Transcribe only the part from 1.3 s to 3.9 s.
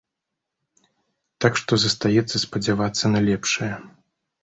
Так што застаецца спадзявацца на лепшае.